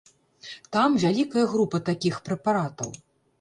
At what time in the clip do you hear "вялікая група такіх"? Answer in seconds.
1.03-2.19